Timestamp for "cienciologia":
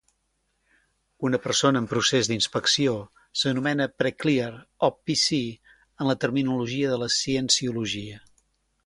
7.19-8.25